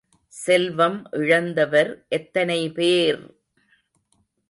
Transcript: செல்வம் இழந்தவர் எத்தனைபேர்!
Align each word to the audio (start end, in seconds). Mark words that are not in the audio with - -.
செல்வம் 0.33 0.97
இழந்தவர் 1.11 1.91
எத்தனைபேர்! 2.09 3.21